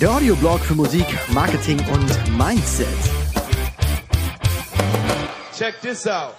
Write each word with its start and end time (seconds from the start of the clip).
Der 0.00 0.10
Audioblog 0.10 0.60
für 0.60 0.74
Musik, 0.74 1.06
Marketing 1.28 1.78
und 1.88 2.36
Mindset. 2.36 2.88
Check 5.56 5.80
this 5.80 6.06
out. 6.06 6.34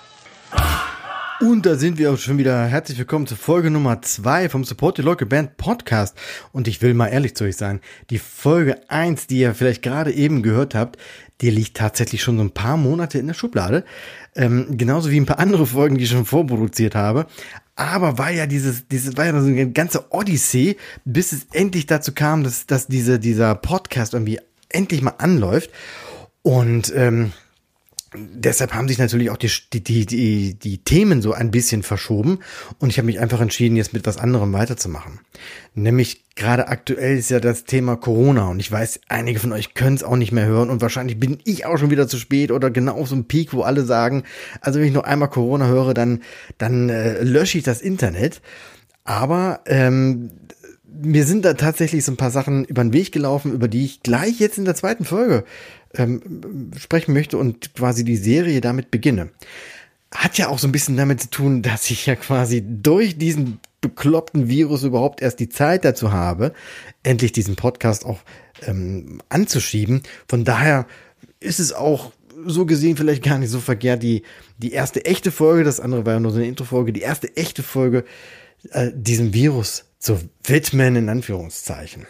Und 1.41 1.65
da 1.65 1.75
sind 1.75 1.97
wir 1.97 2.11
auch 2.11 2.19
schon 2.19 2.37
wieder. 2.37 2.67
Herzlich 2.67 2.99
willkommen 2.99 3.25
zur 3.25 3.35
Folge 3.35 3.71
Nummer 3.71 4.03
zwei 4.03 4.47
vom 4.47 4.63
Support 4.63 4.99
Your 4.99 5.05
Local 5.05 5.27
Band 5.27 5.57
Podcast. 5.57 6.15
Und 6.51 6.67
ich 6.67 6.83
will 6.83 6.93
mal 6.93 7.07
ehrlich 7.07 7.35
zu 7.35 7.45
euch 7.45 7.57
sein. 7.57 7.81
Die 8.11 8.19
Folge 8.19 8.87
eins, 8.89 9.25
die 9.25 9.39
ihr 9.39 9.55
vielleicht 9.55 9.81
gerade 9.81 10.13
eben 10.13 10.43
gehört 10.43 10.75
habt, 10.75 10.99
die 11.41 11.49
liegt 11.49 11.77
tatsächlich 11.77 12.21
schon 12.21 12.37
so 12.37 12.43
ein 12.43 12.51
paar 12.51 12.77
Monate 12.77 13.17
in 13.17 13.25
der 13.25 13.33
Schublade. 13.33 13.85
Ähm, 14.35 14.77
genauso 14.77 15.09
wie 15.09 15.19
ein 15.19 15.25
paar 15.25 15.39
andere 15.39 15.65
Folgen, 15.65 15.97
die 15.97 16.03
ich 16.03 16.11
schon 16.11 16.25
vorproduziert 16.25 16.93
habe. 16.93 17.25
Aber 17.75 18.19
war 18.19 18.29
ja 18.29 18.45
dieses, 18.45 18.87
dieses 18.87 19.17
war 19.17 19.25
ja 19.25 19.41
so 19.41 19.47
eine 19.47 19.71
ganze 19.71 20.11
Odyssee, 20.11 20.77
bis 21.05 21.31
es 21.31 21.47
endlich 21.53 21.87
dazu 21.87 22.11
kam, 22.13 22.43
dass, 22.43 22.67
dass 22.67 22.85
diese, 22.85 23.17
dieser 23.17 23.55
Podcast 23.55 24.13
irgendwie 24.13 24.39
endlich 24.69 25.01
mal 25.01 25.15
anläuft. 25.17 25.71
Und 26.43 26.93
ähm, 26.95 27.31
deshalb 28.13 28.73
haben 28.73 28.87
sich 28.87 28.97
natürlich 28.97 29.29
auch 29.29 29.37
die, 29.37 29.49
die, 29.73 30.05
die, 30.05 30.53
die 30.55 30.77
Themen 30.79 31.21
so 31.21 31.33
ein 31.33 31.51
bisschen 31.51 31.81
verschoben 31.81 32.39
und 32.79 32.89
ich 32.89 32.97
habe 32.97 33.05
mich 33.05 33.19
einfach 33.19 33.39
entschieden, 33.39 33.77
jetzt 33.77 33.93
mit 33.93 34.05
was 34.05 34.17
anderem 34.17 34.51
weiterzumachen. 34.53 35.19
Nämlich 35.75 36.25
gerade 36.35 36.67
aktuell 36.67 37.17
ist 37.17 37.29
ja 37.29 37.39
das 37.39 37.63
Thema 37.63 37.95
Corona 37.95 38.47
und 38.49 38.59
ich 38.59 38.71
weiß, 38.71 39.01
einige 39.07 39.39
von 39.39 39.53
euch 39.53 39.73
können 39.73 39.95
es 39.95 40.03
auch 40.03 40.17
nicht 40.17 40.33
mehr 40.33 40.45
hören 40.45 40.69
und 40.69 40.81
wahrscheinlich 40.81 41.19
bin 41.19 41.39
ich 41.45 41.65
auch 41.65 41.77
schon 41.77 41.89
wieder 41.89 42.07
zu 42.07 42.17
spät 42.17 42.51
oder 42.51 42.69
genau 42.69 42.95
auf 42.95 43.07
so 43.07 43.15
einem 43.15 43.25
Peak, 43.25 43.53
wo 43.53 43.61
alle 43.61 43.83
sagen, 43.85 44.23
also 44.59 44.79
wenn 44.79 44.87
ich 44.87 44.93
noch 44.93 45.03
einmal 45.03 45.29
Corona 45.29 45.67
höre, 45.67 45.93
dann, 45.93 46.21
dann 46.57 46.89
äh, 46.89 47.23
lösche 47.23 47.57
ich 47.57 47.63
das 47.63 47.81
Internet. 47.81 48.41
Aber 49.03 49.61
ähm, 49.65 50.31
mir 51.01 51.25
sind 51.25 51.45
da 51.45 51.53
tatsächlich 51.53 52.03
so 52.03 52.11
ein 52.11 52.17
paar 52.17 52.31
Sachen 52.31 52.65
über 52.65 52.83
den 52.83 52.93
Weg 52.93 53.11
gelaufen, 53.11 53.53
über 53.53 53.67
die 53.67 53.85
ich 53.85 54.03
gleich 54.03 54.39
jetzt 54.39 54.57
in 54.57 54.65
der 54.65 54.75
zweiten 54.75 55.05
Folge 55.05 55.45
ähm, 55.95 56.71
sprechen 56.77 57.13
möchte 57.13 57.37
und 57.37 57.75
quasi 57.75 58.03
die 58.03 58.17
Serie 58.17 58.61
damit 58.61 58.91
beginne. 58.91 59.29
Hat 60.13 60.37
ja 60.37 60.49
auch 60.49 60.59
so 60.59 60.67
ein 60.67 60.71
bisschen 60.71 60.97
damit 60.97 61.21
zu 61.21 61.29
tun, 61.29 61.61
dass 61.61 61.89
ich 61.89 62.05
ja 62.05 62.15
quasi 62.15 62.63
durch 62.65 63.17
diesen 63.17 63.59
bekloppten 63.81 64.47
Virus 64.47 64.83
überhaupt 64.83 65.21
erst 65.21 65.39
die 65.39 65.49
Zeit 65.49 65.85
dazu 65.85 66.11
habe, 66.11 66.53
endlich 67.03 67.31
diesen 67.31 67.55
Podcast 67.55 68.05
auch 68.05 68.19
ähm, 68.61 69.21
anzuschieben. 69.29 70.03
Von 70.27 70.43
daher 70.43 70.85
ist 71.39 71.59
es 71.59 71.73
auch 71.73 72.11
so 72.45 72.65
gesehen 72.65 72.97
vielleicht 72.97 73.23
gar 73.23 73.37
nicht 73.37 73.49
so 73.49 73.59
verkehrt, 73.59 74.03
die, 74.03 74.23
die 74.57 74.71
erste 74.71 75.05
echte 75.05 75.31
Folge, 75.31 75.63
das 75.63 75.79
andere 75.79 76.05
war 76.05 76.13
ja 76.13 76.19
nur 76.19 76.31
so 76.31 76.37
eine 76.37 76.47
Introfolge, 76.47 76.93
die 76.93 77.01
erste 77.01 77.35
echte 77.35 77.63
Folge 77.63 78.05
äh, 78.71 78.91
diesem 78.93 79.33
Virus 79.33 79.85
zu 79.99 80.19
widmen, 80.43 80.95
in 80.95 81.09
Anführungszeichen. 81.09 82.05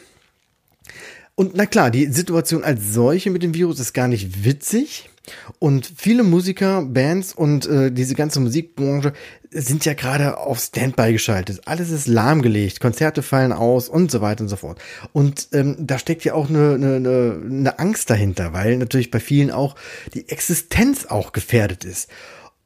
Und 1.42 1.56
na 1.56 1.66
klar, 1.66 1.90
die 1.90 2.06
Situation 2.06 2.64
als 2.64 2.94
solche 2.94 3.32
mit 3.32 3.42
dem 3.42 3.56
Virus 3.56 3.80
ist 3.80 3.94
gar 3.94 4.08
nicht 4.08 4.46
witzig. 4.46 5.10
Und 5.58 5.92
viele 5.98 6.22
Musiker, 6.22 6.84
Bands 6.84 7.34
und 7.34 7.66
äh, 7.66 7.92
diese 7.92 8.14
ganze 8.14 8.40
Musikbranche 8.40 9.14
sind 9.50 9.84
ja 9.84 9.96
gerade 9.96 10.38
auf 10.38 10.60
Standby 10.60 11.14
geschaltet. 11.14 11.62
Alles 11.66 11.90
ist 11.90 12.06
lahmgelegt, 12.08 12.80
Konzerte 12.80 13.24
fallen 13.24 13.54
aus 13.54 13.90
und 13.90 14.12
so 14.12 14.22
weiter 14.22 14.44
und 14.44 14.50
so 14.50 14.56
fort. 14.56 14.80
Und 15.14 15.48
ähm, 15.52 15.78
da 15.80 15.98
steckt 15.98 16.24
ja 16.26 16.36
auch 16.36 16.48
eine, 16.48 16.76
eine, 16.76 17.42
eine 17.44 17.80
Angst 17.80 18.12
dahinter, 18.12 18.54
weil 18.54 18.78
natürlich 18.78 19.10
bei 19.10 19.20
vielen 19.20 19.50
auch 19.50 19.74
die 20.14 20.30
Existenz 20.30 21.08
auch 21.08 21.32
gefährdet 21.32 21.86
ist. 21.86 22.08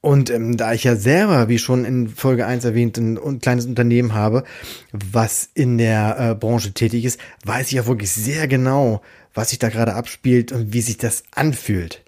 Und 0.06 0.30
ähm, 0.30 0.56
da 0.56 0.72
ich 0.72 0.84
ja 0.84 0.96
selber, 0.96 1.50
wie 1.50 1.58
schon 1.58 1.84
in 1.84 2.10
Folge 2.10 2.46
1 2.46 2.64
erwähnt, 2.64 2.96
ein, 3.00 3.18
ein 3.18 3.40
kleines 3.40 3.66
Unternehmen 3.66 4.14
habe, 4.14 4.44
was 4.92 5.50
in 5.56 5.80
der 5.80 6.18
äh, 6.20 6.36
Branche 6.36 6.74
tätig 6.74 7.06
ist, 7.06 7.20
weiß 7.44 7.70
ich 7.70 7.74
ja 7.74 7.88
wirklich 7.88 8.12
sehr 8.12 8.48
genau, 8.48 9.02
was 9.34 9.50
sich 9.50 9.58
da 9.58 9.70
gerade 9.70 9.96
abspielt 9.96 10.52
und 10.52 10.74
wie 10.74 10.82
sich 10.82 11.00
das 11.00 11.24
anfühlt. 11.32 12.04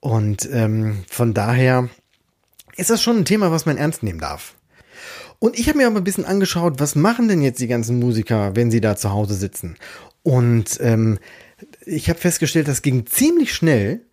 Und 0.00 0.48
ähm, 0.50 1.04
von 1.10 1.34
daher 1.34 1.90
ist 2.78 2.88
das 2.88 3.02
schon 3.02 3.18
ein 3.18 3.26
Thema, 3.26 3.50
was 3.50 3.66
man 3.66 3.76
ernst 3.76 4.02
nehmen 4.02 4.20
darf. 4.20 4.54
Und 5.38 5.58
ich 5.58 5.68
habe 5.68 5.76
mir 5.76 5.88
aber 5.88 5.98
ein 5.98 6.04
bisschen 6.04 6.24
angeschaut, 6.24 6.80
was 6.80 6.94
machen 6.94 7.28
denn 7.28 7.42
jetzt 7.42 7.60
die 7.60 7.68
ganzen 7.68 7.98
Musiker, 7.98 8.56
wenn 8.56 8.70
sie 8.70 8.80
da 8.80 8.96
zu 8.96 9.12
Hause 9.12 9.34
sitzen. 9.34 9.76
Und 10.22 10.78
ähm, 10.80 11.18
ich 11.84 12.08
habe 12.08 12.18
festgestellt, 12.18 12.66
das 12.66 12.80
ging 12.80 13.04
ziemlich 13.04 13.52
schnell, 13.52 14.06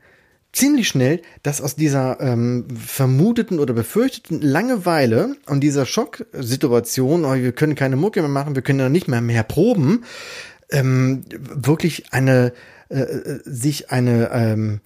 ziemlich 0.53 0.87
schnell, 0.87 1.21
dass 1.41 1.61
aus 1.61 1.75
dieser 1.75 2.21
ähm, 2.21 2.67
vermuteten 2.69 3.59
oder 3.59 3.73
befürchteten 3.73 4.41
Langeweile 4.41 5.35
und 5.47 5.61
dieser 5.61 5.85
Schocksituation, 5.85 7.25
oh, 7.25 7.33
wir 7.33 7.51
können 7.51 7.75
keine 7.75 7.97
Mucke 7.97 8.21
mehr 8.21 8.29
machen, 8.29 8.55
wir 8.55 8.61
können 8.61 8.79
ja 8.79 8.89
nicht 8.89 9.07
mehr 9.07 9.21
mehr 9.21 9.43
proben, 9.43 10.05
ähm, 10.71 11.23
wirklich 11.29 12.13
eine 12.13 12.53
äh, 12.89 13.01
äh, 13.01 13.39
sich 13.43 13.91
eine 13.91 14.29
ähm, 14.31 14.79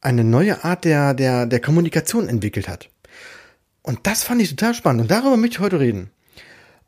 eine 0.00 0.24
neue 0.24 0.64
Art 0.64 0.84
der 0.84 1.14
der 1.14 1.46
der 1.46 1.60
Kommunikation 1.60 2.28
entwickelt 2.28 2.68
hat. 2.68 2.90
Und 3.82 4.00
das 4.02 4.24
fand 4.24 4.42
ich 4.42 4.50
total 4.50 4.74
spannend 4.74 5.02
und 5.02 5.10
darüber 5.10 5.36
möchte 5.36 5.54
ich 5.54 5.60
heute 5.60 5.78
reden. 5.78 6.10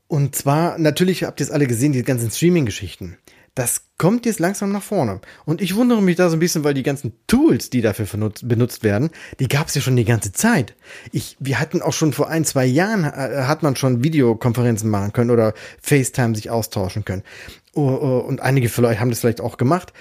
Und 0.08 0.34
zwar 0.34 0.78
natürlich 0.78 1.22
habt 1.24 1.38
ihr 1.40 1.44
es 1.44 1.52
alle 1.52 1.68
gesehen, 1.68 1.92
die 1.92 2.02
ganzen 2.02 2.30
Streaming-Geschichten 2.30 3.16
das 3.58 3.82
kommt 3.98 4.24
jetzt 4.24 4.38
langsam 4.38 4.70
nach 4.70 4.84
vorne. 4.84 5.20
Und 5.44 5.60
ich 5.60 5.74
wundere 5.74 6.00
mich 6.00 6.14
da 6.14 6.30
so 6.30 6.36
ein 6.36 6.38
bisschen, 6.38 6.62
weil 6.62 6.74
die 6.74 6.84
ganzen 6.84 7.14
Tools, 7.26 7.70
die 7.70 7.80
dafür 7.80 8.06
benutzt 8.42 8.84
werden, 8.84 9.10
die 9.40 9.48
gab 9.48 9.66
es 9.66 9.74
ja 9.74 9.80
schon 9.80 9.96
die 9.96 10.04
ganze 10.04 10.30
Zeit. 10.30 10.76
Ich, 11.10 11.36
wir 11.40 11.58
hatten 11.58 11.82
auch 11.82 11.92
schon 11.92 12.12
vor 12.12 12.28
ein, 12.28 12.44
zwei 12.44 12.64
Jahren, 12.64 13.02
äh, 13.02 13.42
hat 13.46 13.64
man 13.64 13.74
schon 13.74 14.04
Videokonferenzen 14.04 14.88
machen 14.88 15.12
können 15.12 15.32
oder 15.32 15.54
FaceTime 15.82 16.36
sich 16.36 16.50
austauschen 16.50 17.04
können. 17.04 17.24
Und 17.72 18.40
einige 18.40 18.68
euch 18.84 19.00
haben 19.00 19.10
das 19.10 19.20
vielleicht 19.20 19.40
auch 19.40 19.56
gemacht. 19.56 19.92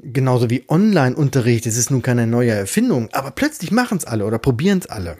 Genauso 0.00 0.50
wie 0.50 0.64
Online-Unterricht, 0.68 1.64
es 1.64 1.78
ist 1.78 1.90
nun 1.90 2.02
keine 2.02 2.26
neue 2.26 2.50
Erfindung, 2.50 3.08
aber 3.12 3.30
plötzlich 3.30 3.70
machen 3.70 3.98
es 3.98 4.04
alle 4.04 4.26
oder 4.26 4.38
probieren 4.38 4.80
es 4.80 4.86
alle. 4.86 5.16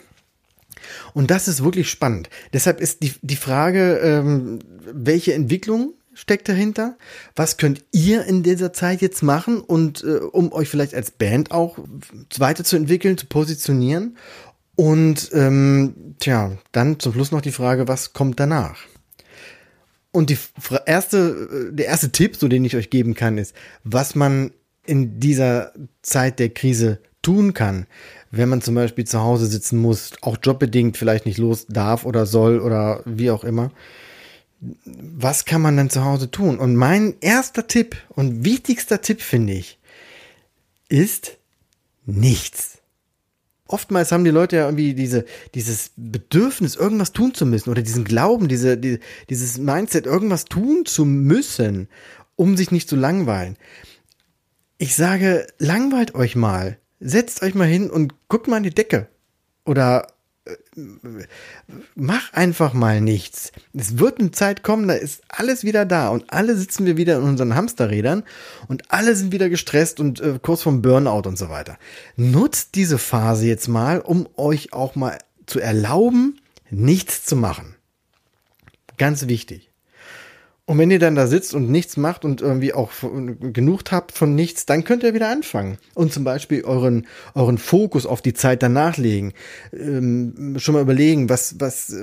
Und 1.15 1.31
das 1.31 1.49
ist 1.49 1.65
wirklich 1.65 1.91
spannend. 1.91 2.29
Deshalb 2.53 2.81
ist 2.81 3.03
die, 3.03 3.15
die 3.23 3.37
Frage, 3.37 3.99
ähm, 4.03 4.59
welche 4.93 5.33
Entwicklung 5.33 5.95
steckt 6.19 6.49
dahinter? 6.49 6.99
Was 7.37 7.57
könnt 7.57 7.85
ihr 7.93 8.25
in 8.25 8.43
dieser 8.43 8.73
Zeit 8.73 9.01
jetzt 9.01 9.23
machen 9.23 9.61
und 9.61 10.03
äh, 10.03 10.17
um 10.17 10.53
euch 10.53 10.69
vielleicht 10.69 10.95
als 10.95 11.13
Band 11.13 11.53
auch 11.53 11.79
weiterzuentwickeln, 12.37 13.17
zu 13.17 13.27
positionieren? 13.27 14.17
Und 14.75 15.31
ähm, 15.33 16.15
tja, 16.19 16.59
dann 16.73 16.99
zum 16.99 17.13
Schluss 17.13 17.31
noch 17.31 17.41
die 17.41 17.53
Frage, 17.53 17.89
was 17.89 18.13
kommt 18.13 18.41
danach? 18.41 18.81
Und 20.11 20.31
die 20.31 20.39
erste, 20.87 21.71
äh, 21.71 21.75
der 21.75 21.87
erste 21.87 22.11
Tipp, 22.11 22.37
so 22.37 22.49
den 22.49 22.65
ich 22.65 22.75
euch 22.75 22.91
geben 22.91 23.15
kann, 23.15 23.39
ist, 23.39 23.55
was 23.85 24.15
man 24.15 24.51
in 24.87 25.21
dieser 25.21 25.73
Zeit 26.03 26.41
der 26.41 26.49
Krise 26.49 26.99
tun 27.23 27.55
kann, 27.55 27.87
wenn 28.31 28.49
man 28.49 28.61
zum 28.61 28.75
Beispiel 28.75 29.05
zu 29.05 29.21
Hause 29.21 29.47
sitzen 29.47 29.79
muss, 29.79 30.13
auch 30.23 30.39
jobbedingt 30.43 30.97
vielleicht 30.97 31.27
nicht 31.27 31.39
los 31.39 31.67
darf 31.69 32.05
oder 32.05 32.27
soll 32.27 32.59
oder 32.59 33.03
wie 33.05 33.31
auch 33.31 33.45
immer 33.45 33.71
was 34.61 35.45
kann 35.45 35.63
man 35.63 35.77
denn 35.77 35.91
zu 35.91 36.05
Hause 36.05 36.31
tun? 36.31 36.59
Und 36.59 36.75
mein 36.75 37.15
erster 37.21 37.67
Tipp 37.67 37.97
und 38.09 38.45
wichtigster 38.45 39.01
Tipp 39.01 39.23
finde 39.23 39.53
ich, 39.53 39.79
ist 40.89 41.37
nichts. 42.07 42.79
Oftmals 43.67 44.13
haben 44.13 44.25
die 44.25 44.31
Leute 44.31 44.57
ja 44.57 44.65
irgendwie 44.65 44.95
diese, 44.95 45.27
dieses 45.55 45.91
Bedürfnis, 45.97 46.75
irgendwas 46.75 47.13
tun 47.13 47.35
zu 47.35 47.45
müssen 47.45 47.71
oder 47.71 47.83
diesen 47.83 48.05
Glauben, 48.05 48.49
diese, 48.49 48.79
die, 48.79 48.99
dieses 49.29 49.59
Mindset, 49.59 50.07
irgendwas 50.07 50.47
tun 50.47 50.87
zu 50.87 51.05
müssen, 51.05 51.89
um 52.35 52.57
sich 52.57 52.71
nicht 52.71 52.89
zu 52.89 52.97
langweilen. 52.97 53.57
Ich 54.79 54.97
sage, 54.97 55.47
langweilt 55.59 56.15
euch 56.15 56.35
mal. 56.35 56.79
Setzt 56.99 57.43
euch 57.43 57.55
mal 57.55 57.69
hin 57.69 57.91
und 57.91 58.15
guckt 58.29 58.49
mal 58.49 58.57
an 58.57 58.63
die 58.63 58.75
Decke. 58.75 59.09
Oder 59.67 60.07
mach 61.95 62.33
einfach 62.33 62.73
mal 62.73 63.01
nichts. 63.01 63.53
Es 63.75 63.99
wird 63.99 64.21
eine 64.21 64.31
Zeit 64.31 64.63
kommen, 64.63 64.89
da 64.89 64.95
ist 64.95 65.23
alles 65.29 65.65
wieder 65.65 65.85
da 65.85 66.09
und 66.09 66.33
alle 66.33 66.57
sitzen 66.57 66.87
wir 66.87 66.97
wieder 66.97 67.19
in 67.19 67.25
unseren 67.25 67.55
Hamsterrädern 67.55 68.25
und 68.69 68.91
alle 68.91 69.15
sind 69.15 69.33
wieder 69.33 69.49
gestresst 69.49 70.01
und 70.01 70.21
äh, 70.21 70.39
kurz 70.41 70.63
vom 70.63 70.83
Burnout 70.83 71.29
und 71.29 71.39
so 71.39 71.49
weiter. 71.49 71.79
Nutzt 72.17 72.75
diese 72.75 72.99
Phase 72.99 73.47
jetzt 73.47 73.69
mal, 73.69 74.01
um 74.01 74.29
euch 74.37 74.73
auch 74.73 74.95
mal 74.95 75.19
zu 75.47 75.61
erlauben, 75.61 76.41
nichts 76.71 77.25
zu 77.25 77.37
machen. 77.37 77.75
Ganz 78.97 79.29
wichtig. 79.29 79.68
Und 80.69 80.77
wenn 80.77 80.91
ihr 80.91 80.99
dann 80.99 81.15
da 81.15 81.27
sitzt 81.27 81.55
und 81.55 81.71
nichts 81.71 81.97
macht 81.97 82.27
und 82.27 82.43
irgendwie 82.43 82.75
auch 82.75 82.91
genug 83.01 83.85
habt 83.91 84.13
von 84.13 84.35
nichts, 84.35 84.67
dann 84.67 84.85
könnt 84.85 85.03
ihr 85.03 85.15
wieder 85.15 85.31
anfangen 85.31 85.79
und 85.95 86.13
zum 86.13 86.25
Beispiel 86.25 86.63
euren, 86.63 87.07
euren 87.35 87.57
Fokus 87.57 88.05
auf 88.05 88.21
die 88.21 88.35
Zeit 88.35 88.63
danach 88.63 88.99
legen. 88.99 89.33
Ähm, 89.73 90.57
schon 90.59 90.75
mal 90.75 90.83
überlegen, 90.83 91.31
was, 91.31 91.59
was, 91.59 91.97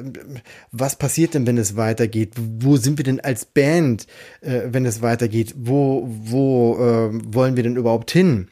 was 0.72 0.96
passiert 0.96 1.36
denn, 1.36 1.46
wenn 1.46 1.60
es 1.60 1.78
weitergeht? 1.78 2.34
Wo 2.38 2.78
sind 2.78 2.98
wir 2.98 3.04
denn 3.04 3.20
als 3.20 3.46
Band, 3.46 4.08
äh, 4.42 4.62
wenn 4.72 4.88
es 4.88 5.04
weitergeht? 5.04 5.54
Wo, 5.56 6.10
wo 6.10 6.74
äh, 6.74 7.36
wollen 7.36 7.58
wir 7.58 7.62
denn 7.62 7.76
überhaupt 7.76 8.10
hin? 8.10 8.48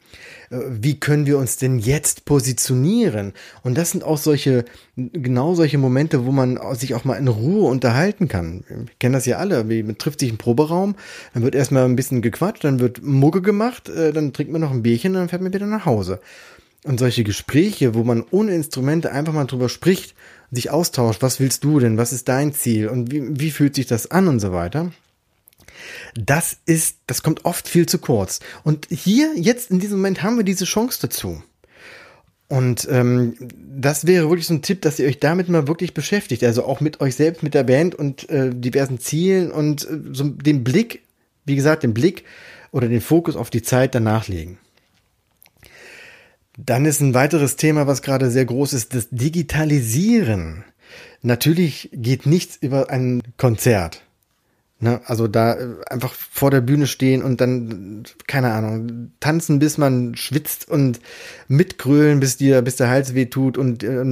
Äh, 0.50 0.58
wie 0.68 0.98
können 0.98 1.26
wir 1.26 1.38
uns 1.38 1.56
denn 1.56 1.78
jetzt 1.78 2.24
positionieren? 2.24 3.32
Und 3.62 3.76
das 3.76 3.90
sind 3.90 4.04
auch 4.04 4.18
solche, 4.18 4.64
genau 4.96 5.54
solche 5.54 5.78
Momente, 5.78 6.26
wo 6.26 6.32
man 6.32 6.58
sich 6.74 6.94
auch 6.94 7.04
mal 7.04 7.16
in 7.16 7.28
Ruhe 7.28 7.68
unterhalten 7.68 8.28
kann. 8.28 8.64
Ich 8.86 8.98
kenne 8.98 9.16
das 9.16 9.26
ja 9.26 9.38
alle. 9.38 9.64
Man 9.64 9.98
trifft 9.98 10.20
sich 10.20 10.30
im 10.30 10.38
Proberaum, 10.38 10.94
dann 11.32 11.42
wird 11.42 11.54
erstmal 11.54 11.84
ein 11.84 11.96
bisschen 11.96 12.22
gequatscht, 12.22 12.64
dann 12.64 12.80
wird 12.80 13.02
Mugge 13.02 13.42
gemacht, 13.42 13.88
äh, 13.88 14.12
dann 14.12 14.32
trinkt 14.32 14.52
man 14.52 14.60
noch 14.60 14.70
ein 14.70 14.82
Bierchen 14.82 15.12
und 15.12 15.20
dann 15.20 15.28
fährt 15.28 15.42
man 15.42 15.52
wieder 15.52 15.66
nach 15.66 15.86
Hause. 15.86 16.20
Und 16.84 16.98
solche 16.98 17.24
Gespräche, 17.24 17.94
wo 17.94 18.04
man 18.04 18.24
ohne 18.30 18.54
Instrumente 18.54 19.10
einfach 19.10 19.32
mal 19.32 19.46
drüber 19.46 19.70
spricht, 19.70 20.14
sich 20.50 20.70
austauscht, 20.70 21.22
was 21.22 21.40
willst 21.40 21.64
du 21.64 21.80
denn, 21.80 21.96
was 21.96 22.12
ist 22.12 22.28
dein 22.28 22.52
Ziel 22.52 22.88
und 22.88 23.10
wie, 23.10 23.22
wie 23.40 23.50
fühlt 23.50 23.74
sich 23.74 23.86
das 23.86 24.10
an 24.10 24.28
und 24.28 24.40
so 24.40 24.52
weiter. 24.52 24.92
Das 26.14 26.56
ist, 26.66 26.98
das 27.06 27.22
kommt 27.22 27.44
oft 27.44 27.68
viel 27.68 27.86
zu 27.86 27.98
kurz. 27.98 28.40
Und 28.62 28.86
hier, 28.90 29.32
jetzt 29.36 29.70
in 29.70 29.80
diesem 29.80 29.98
Moment 29.98 30.22
haben 30.22 30.36
wir 30.36 30.44
diese 30.44 30.64
Chance 30.64 30.98
dazu. 31.02 31.42
Und 32.48 32.86
ähm, 32.90 33.34
das 33.56 34.06
wäre 34.06 34.28
wirklich 34.28 34.46
so 34.46 34.54
ein 34.54 34.62
Tipp, 34.62 34.82
dass 34.82 34.98
ihr 34.98 35.08
euch 35.08 35.18
damit 35.18 35.48
mal 35.48 35.66
wirklich 35.66 35.94
beschäftigt. 35.94 36.44
Also 36.44 36.64
auch 36.64 36.80
mit 36.80 37.00
euch 37.00 37.16
selbst, 37.16 37.42
mit 37.42 37.54
der 37.54 37.64
Band 37.64 37.94
und 37.94 38.28
äh, 38.28 38.50
diversen 38.54 39.00
Zielen 39.00 39.50
und 39.50 39.84
äh, 39.84 39.98
so 40.12 40.24
den 40.24 40.62
Blick, 40.62 41.02
wie 41.46 41.56
gesagt, 41.56 41.82
den 41.82 41.94
Blick 41.94 42.24
oder 42.70 42.88
den 42.88 43.00
Fokus 43.00 43.36
auf 43.36 43.50
die 43.50 43.62
Zeit 43.62 43.94
danach 43.94 44.28
legen. 44.28 44.58
Dann 46.56 46.84
ist 46.84 47.00
ein 47.00 47.14
weiteres 47.14 47.56
Thema, 47.56 47.86
was 47.86 48.02
gerade 48.02 48.30
sehr 48.30 48.44
groß 48.44 48.74
ist, 48.74 48.94
das 48.94 49.08
Digitalisieren. 49.10 50.64
Natürlich 51.22 51.90
geht 51.92 52.26
nichts 52.26 52.56
über 52.60 52.90
ein 52.90 53.22
Konzert. 53.36 54.03
Ne? 54.80 55.00
Also 55.06 55.28
da 55.28 55.54
äh, 55.54 55.68
einfach 55.88 56.12
vor 56.12 56.50
der 56.50 56.60
Bühne 56.60 56.86
stehen 56.86 57.22
und 57.22 57.40
dann, 57.40 58.04
keine 58.26 58.52
Ahnung, 58.52 59.12
tanzen, 59.20 59.58
bis 59.58 59.78
man 59.78 60.16
schwitzt 60.16 60.68
und 60.68 61.00
mitgrölen, 61.48 62.20
bis 62.20 62.36
dir, 62.36 62.60
bis 62.62 62.76
der 62.76 62.90
Hals 62.90 63.14
weh 63.14 63.26
tut 63.26 63.56
und 63.56 63.82
äh, 63.82 64.04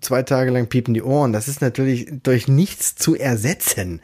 zwei 0.00 0.22
Tage 0.22 0.50
lang 0.50 0.68
piepen 0.68 0.94
die 0.94 1.02
Ohren. 1.02 1.32
Das 1.32 1.48
ist 1.48 1.60
natürlich 1.60 2.10
durch 2.22 2.48
nichts 2.48 2.94
zu 2.94 3.16
ersetzen. 3.16 4.00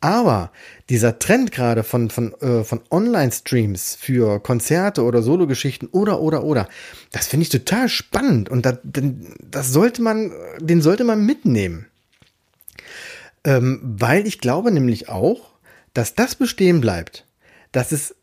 Aber 0.00 0.50
dieser 0.88 1.18
Trend 1.18 1.52
gerade 1.52 1.84
von, 1.84 2.08
von, 2.08 2.32
äh, 2.40 2.64
von 2.64 2.80
Online-Streams 2.90 3.96
für 4.00 4.40
Konzerte 4.40 5.02
oder 5.04 5.22
Sologeschichten 5.22 5.88
oder, 5.88 6.20
oder, 6.22 6.42
oder, 6.42 6.68
das 7.12 7.26
finde 7.26 7.42
ich 7.42 7.50
total 7.50 7.88
spannend 7.90 8.48
und 8.48 8.64
das, 8.64 8.78
das 8.82 9.72
sollte 9.72 10.00
man, 10.00 10.32
den 10.58 10.80
sollte 10.80 11.04
man 11.04 11.26
mitnehmen. 11.26 11.89
Ähm, 13.44 13.80
weil 13.82 14.26
ich 14.26 14.38
glaube 14.38 14.70
nämlich 14.70 15.08
auch, 15.08 15.52
dass 15.94 16.14
das 16.14 16.34
bestehen 16.34 16.80
bleibt, 16.80 17.26
dass 17.72 17.92
es 17.92 18.14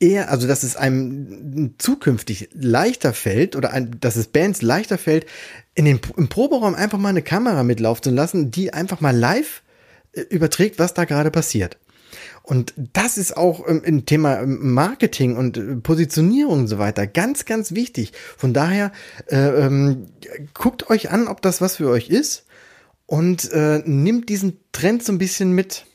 eher, 0.00 0.30
also 0.30 0.46
dass 0.46 0.62
es 0.62 0.76
einem 0.76 1.74
zukünftig 1.78 2.48
leichter 2.52 3.12
fällt 3.12 3.56
oder 3.56 3.72
ein, 3.72 3.98
dass 4.00 4.16
es 4.16 4.28
Bands 4.28 4.62
leichter 4.62 4.98
fällt, 4.98 5.26
in 5.74 5.84
den, 5.84 6.00
im 6.16 6.28
Proberaum 6.28 6.74
einfach 6.74 6.98
mal 6.98 7.10
eine 7.10 7.22
Kamera 7.22 7.62
mitlaufen 7.62 8.02
zu 8.02 8.10
lassen, 8.10 8.50
die 8.50 8.72
einfach 8.72 9.00
mal 9.00 9.16
live 9.16 9.62
äh, 10.12 10.20
überträgt, 10.22 10.78
was 10.78 10.94
da 10.94 11.04
gerade 11.04 11.30
passiert. 11.30 11.78
Und 12.42 12.72
das 12.94 13.18
ist 13.18 13.36
auch 13.36 13.66
im 13.66 14.06
Thema 14.06 14.46
Marketing 14.46 15.36
und 15.36 15.58
äh, 15.58 15.76
Positionierung 15.76 16.60
und 16.60 16.68
so 16.68 16.78
weiter 16.78 17.06
ganz, 17.06 17.44
ganz 17.44 17.72
wichtig. 17.72 18.12
Von 18.38 18.54
daher 18.54 18.92
äh, 19.26 19.36
ähm, 19.36 20.06
guckt 20.54 20.88
euch 20.88 21.10
an, 21.10 21.28
ob 21.28 21.42
das 21.42 21.60
was 21.60 21.76
für 21.76 21.90
euch 21.90 22.08
ist 22.08 22.46
und 23.08 23.50
äh, 23.52 23.82
nimmt 23.86 24.28
diesen 24.28 24.58
Trend 24.70 25.02
so 25.02 25.12
ein 25.12 25.18
bisschen 25.18 25.52
mit. 25.52 25.86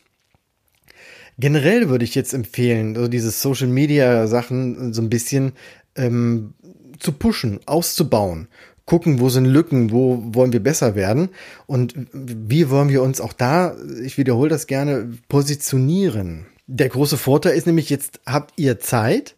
Generell 1.37 1.87
würde 1.87 2.03
ich 2.03 2.15
jetzt 2.15 2.33
empfehlen, 2.33 2.95
so 2.95 3.07
diese 3.07 3.31
Social 3.31 3.67
Media 3.67 4.27
Sachen 4.27 4.93
so 4.93 5.01
ein 5.01 5.09
bisschen 5.09 5.53
ähm, 5.95 6.55
zu 6.99 7.13
pushen, 7.13 7.59
auszubauen 7.65 8.47
gucken, 8.85 9.19
wo 9.19 9.29
sind 9.29 9.45
Lücken, 9.45 9.91
wo 9.91 10.21
wollen 10.33 10.51
wir 10.51 10.61
besser 10.61 10.95
werden 10.95 11.29
und 11.67 11.93
wie 12.11 12.69
wollen 12.69 12.89
wir 12.89 13.01
uns 13.01 13.21
auch 13.21 13.33
da, 13.33 13.75
ich 14.03 14.17
wiederhole 14.17 14.49
das 14.49 14.67
gerne, 14.67 15.09
positionieren. 15.29 16.45
Der 16.67 16.89
große 16.89 17.17
Vorteil 17.17 17.55
ist 17.55 17.65
nämlich, 17.65 17.89
jetzt 17.89 18.19
habt 18.25 18.53
ihr 18.57 18.79
Zeit 18.79 19.35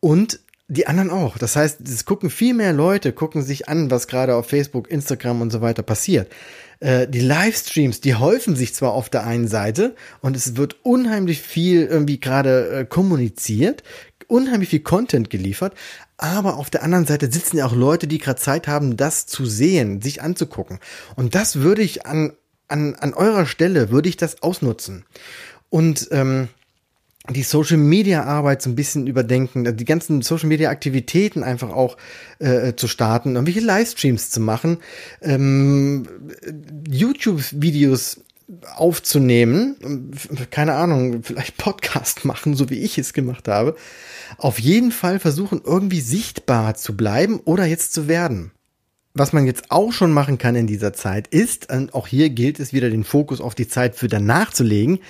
und 0.00 0.40
die 0.72 0.86
anderen 0.86 1.10
auch. 1.10 1.38
Das 1.38 1.56
heißt, 1.56 1.80
es 1.82 2.04
gucken 2.04 2.30
viel 2.30 2.54
mehr 2.54 2.72
Leute, 2.72 3.12
gucken 3.12 3.42
sich 3.42 3.68
an, 3.68 3.90
was 3.90 4.06
gerade 4.06 4.34
auf 4.34 4.48
Facebook, 4.48 4.90
Instagram 4.90 5.42
und 5.42 5.50
so 5.50 5.60
weiter 5.60 5.82
passiert. 5.82 6.32
Äh, 6.80 7.06
die 7.08 7.20
Livestreams, 7.20 8.00
die 8.00 8.14
häufen 8.14 8.56
sich 8.56 8.74
zwar 8.74 8.92
auf 8.92 9.10
der 9.10 9.24
einen 9.24 9.48
Seite 9.48 9.94
und 10.20 10.36
es 10.36 10.56
wird 10.56 10.76
unheimlich 10.82 11.40
viel 11.40 11.84
irgendwie 11.84 12.18
gerade 12.18 12.70
äh, 12.70 12.84
kommuniziert, 12.84 13.82
unheimlich 14.28 14.70
viel 14.70 14.80
Content 14.80 15.28
geliefert, 15.28 15.74
aber 16.16 16.56
auf 16.56 16.70
der 16.70 16.82
anderen 16.82 17.06
Seite 17.06 17.30
sitzen 17.30 17.58
ja 17.58 17.66
auch 17.66 17.74
Leute, 17.74 18.06
die 18.06 18.18
gerade 18.18 18.40
Zeit 18.40 18.66
haben, 18.66 18.96
das 18.96 19.26
zu 19.26 19.44
sehen, 19.44 20.00
sich 20.00 20.22
anzugucken. 20.22 20.78
Und 21.16 21.34
das 21.34 21.56
würde 21.56 21.82
ich 21.82 22.06
an, 22.06 22.32
an, 22.68 22.94
an 22.94 23.12
eurer 23.12 23.44
Stelle, 23.44 23.90
würde 23.90 24.08
ich 24.08 24.16
das 24.16 24.42
ausnutzen. 24.42 25.04
Und 25.68 26.08
ähm, 26.12 26.48
die 27.30 27.42
Social 27.42 27.76
Media 27.76 28.24
Arbeit 28.24 28.62
so 28.62 28.70
ein 28.70 28.74
bisschen 28.74 29.06
überdenken, 29.06 29.76
die 29.76 29.84
ganzen 29.84 30.22
Social 30.22 30.48
Media 30.48 30.70
Aktivitäten 30.70 31.44
einfach 31.44 31.70
auch 31.70 31.96
äh, 32.40 32.74
zu 32.74 32.88
starten, 32.88 33.36
irgendwelche 33.36 33.60
Livestreams 33.60 34.30
zu 34.30 34.40
machen, 34.40 34.78
ähm, 35.20 36.04
YouTube 36.88 37.42
Videos 37.52 38.20
aufzunehmen, 38.74 40.10
keine 40.50 40.74
Ahnung, 40.74 41.22
vielleicht 41.22 41.56
Podcast 41.56 42.24
machen, 42.24 42.54
so 42.54 42.70
wie 42.70 42.80
ich 42.80 42.98
es 42.98 43.12
gemacht 43.12 43.48
habe, 43.48 43.76
auf 44.36 44.58
jeden 44.58 44.92
Fall 44.92 45.20
versuchen, 45.20 45.62
irgendwie 45.64 46.00
sichtbar 46.00 46.74
zu 46.74 46.96
bleiben 46.96 47.40
oder 47.44 47.64
jetzt 47.64 47.92
zu 47.92 48.08
werden. 48.08 48.52
Was 49.14 49.34
man 49.34 49.44
jetzt 49.44 49.70
auch 49.70 49.92
schon 49.92 50.12
machen 50.12 50.38
kann 50.38 50.56
in 50.56 50.66
dieser 50.66 50.94
Zeit 50.94 51.26
ist, 51.28 51.68
auch 51.92 52.06
hier 52.06 52.30
gilt 52.30 52.58
es 52.58 52.72
wieder 52.72 52.88
den 52.88 53.04
Fokus 53.04 53.42
auf 53.42 53.54
die 53.54 53.68
Zeit 53.68 53.94
für 53.94 54.08
danach 54.08 54.52
zu 54.52 54.64
legen, 54.64 55.00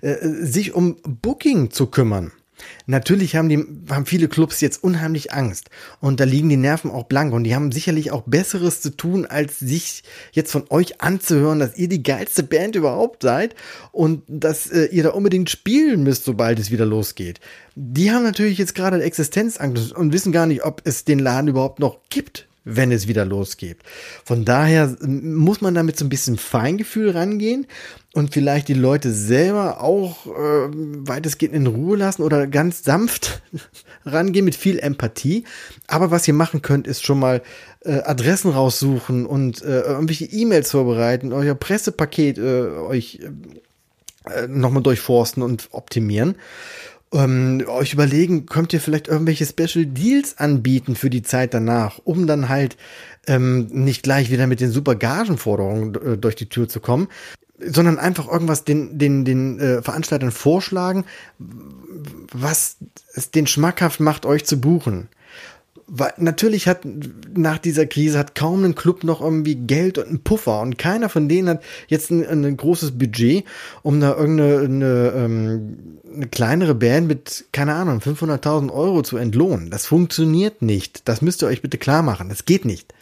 äh, 0.00 0.16
sich 0.22 0.74
um 0.74 0.96
Booking 1.02 1.70
zu 1.70 1.86
kümmern. 1.86 2.32
Natürlich 2.86 3.36
haben 3.36 3.48
die, 3.48 3.64
haben 3.90 4.06
viele 4.06 4.28
Clubs 4.28 4.60
jetzt 4.60 4.82
unheimlich 4.82 5.32
Angst 5.32 5.70
und 6.00 6.20
da 6.20 6.24
liegen 6.24 6.48
die 6.48 6.56
Nerven 6.56 6.90
auch 6.90 7.04
blank 7.04 7.32
und 7.32 7.44
die 7.44 7.54
haben 7.54 7.70
sicherlich 7.72 8.10
auch 8.10 8.22
Besseres 8.26 8.80
zu 8.80 8.96
tun, 8.96 9.26
als 9.26 9.58
sich 9.58 10.02
jetzt 10.32 10.50
von 10.50 10.64
euch 10.70 11.00
anzuhören, 11.00 11.58
dass 11.60 11.76
ihr 11.76 11.88
die 11.88 12.02
geilste 12.02 12.42
Band 12.42 12.76
überhaupt 12.76 13.22
seid 13.22 13.54
und 13.92 14.22
dass 14.26 14.70
äh, 14.70 14.86
ihr 14.86 15.04
da 15.04 15.10
unbedingt 15.10 15.50
spielen 15.50 16.02
müsst, 16.02 16.24
sobald 16.24 16.58
es 16.58 16.70
wieder 16.70 16.86
losgeht. 16.86 17.40
Die 17.74 18.10
haben 18.10 18.24
natürlich 18.24 18.58
jetzt 18.58 18.74
gerade 18.74 19.02
Existenzangst 19.02 19.92
und 19.92 20.12
wissen 20.12 20.32
gar 20.32 20.46
nicht, 20.46 20.64
ob 20.64 20.82
es 20.84 21.04
den 21.04 21.18
Laden 21.18 21.48
überhaupt 21.48 21.78
noch 21.78 22.00
gibt 22.08 22.47
wenn 22.64 22.92
es 22.92 23.08
wieder 23.08 23.24
losgeht. 23.24 23.78
Von 24.24 24.44
daher 24.44 24.96
muss 25.00 25.60
man 25.60 25.74
damit 25.74 25.96
so 25.96 26.04
ein 26.04 26.10
bisschen 26.10 26.36
Feingefühl 26.36 27.10
rangehen 27.10 27.66
und 28.14 28.32
vielleicht 28.32 28.68
die 28.68 28.74
Leute 28.74 29.12
selber 29.12 29.80
auch 29.80 30.26
äh, 30.26 30.30
weitestgehend 30.30 31.54
in 31.54 31.66
Ruhe 31.66 31.96
lassen 31.96 32.22
oder 32.22 32.46
ganz 32.46 32.84
sanft 32.84 33.42
rangehen 34.04 34.44
mit 34.44 34.54
viel 34.54 34.78
Empathie. 34.78 35.44
Aber 35.86 36.10
was 36.10 36.28
ihr 36.28 36.34
machen 36.34 36.62
könnt, 36.62 36.86
ist 36.86 37.04
schon 37.04 37.20
mal 37.20 37.42
äh, 37.80 38.00
Adressen 38.02 38.50
raussuchen 38.50 39.24
und 39.24 39.62
äh, 39.62 39.80
irgendwelche 39.80 40.26
E-Mails 40.26 40.70
vorbereiten, 40.70 41.32
euer 41.32 41.54
Pressepaket 41.54 42.38
äh, 42.38 42.42
euch 42.42 43.20
äh, 44.24 44.46
nochmal 44.46 44.82
durchforsten 44.82 45.42
und 45.42 45.68
optimieren 45.70 46.36
ähm, 47.12 47.64
euch 47.66 47.92
überlegen, 47.92 48.46
könnt 48.46 48.72
ihr 48.72 48.80
vielleicht 48.80 49.08
irgendwelche 49.08 49.46
Special 49.46 49.86
Deals 49.86 50.38
anbieten 50.38 50.94
für 50.94 51.10
die 51.10 51.22
Zeit 51.22 51.54
danach, 51.54 52.00
um 52.04 52.26
dann 52.26 52.48
halt 52.48 52.76
ähm, 53.26 53.66
nicht 53.70 54.02
gleich 54.02 54.30
wieder 54.30 54.46
mit 54.46 54.60
den 54.60 54.70
super 54.70 54.94
Gagenforderungen 54.94 55.94
äh, 55.94 56.18
durch 56.18 56.36
die 56.36 56.48
Tür 56.48 56.68
zu 56.68 56.80
kommen, 56.80 57.08
sondern 57.58 57.98
einfach 57.98 58.28
irgendwas 58.28 58.64
den, 58.64 58.98
den, 58.98 59.24
den 59.24 59.58
äh, 59.58 59.82
Veranstaltern 59.82 60.30
vorschlagen, 60.30 61.04
was 62.32 62.76
es 63.14 63.30
den 63.30 63.46
schmackhaft 63.46 64.00
macht, 64.00 64.26
euch 64.26 64.44
zu 64.44 64.60
buchen 64.60 65.08
weil 65.88 66.12
natürlich 66.18 66.68
hat 66.68 66.80
nach 67.34 67.58
dieser 67.58 67.86
Krise 67.86 68.18
hat 68.18 68.34
kaum 68.34 68.62
ein 68.64 68.74
Club 68.74 69.04
noch 69.04 69.22
irgendwie 69.22 69.56
Geld 69.56 69.96
und 69.96 70.08
einen 70.08 70.22
Puffer 70.22 70.60
und 70.60 70.76
keiner 70.76 71.08
von 71.08 71.28
denen 71.28 71.48
hat 71.48 71.62
jetzt 71.88 72.10
ein, 72.10 72.24
ein 72.26 72.56
großes 72.56 72.98
Budget, 72.98 73.44
um 73.82 73.98
da 73.98 74.14
irgendeine 74.14 74.58
eine, 74.58 75.12
ähm, 75.16 75.98
eine 76.14 76.26
kleinere 76.26 76.74
Band 76.74 77.08
mit, 77.08 77.46
keine 77.52 77.74
Ahnung, 77.74 78.00
500.000 78.00 78.70
Euro 78.72 79.02
zu 79.02 79.16
entlohnen. 79.16 79.70
Das 79.70 79.86
funktioniert 79.86 80.62
nicht. 80.62 81.08
Das 81.08 81.22
müsst 81.22 81.42
ihr 81.42 81.48
euch 81.48 81.62
bitte 81.62 81.78
klar 81.78 82.02
machen. 82.02 82.28
Das 82.28 82.44
geht 82.44 82.64
nicht. 82.64 82.92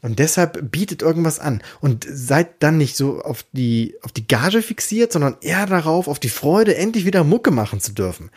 Und 0.00 0.18
deshalb 0.18 0.70
bietet 0.70 1.02
irgendwas 1.02 1.38
an 1.40 1.62
und 1.80 2.06
seid 2.08 2.62
dann 2.62 2.78
nicht 2.78 2.96
so 2.96 3.20
auf 3.22 3.44
die, 3.52 3.96
auf 4.02 4.12
die 4.12 4.26
Gage 4.26 4.62
fixiert, 4.62 5.12
sondern 5.12 5.36
eher 5.40 5.66
darauf, 5.66 6.08
auf 6.08 6.18
die 6.18 6.28
Freude, 6.28 6.76
endlich 6.76 7.04
wieder 7.04 7.24
Mucke 7.24 7.50
machen 7.50 7.80
zu 7.80 7.92
dürfen. 7.92 8.30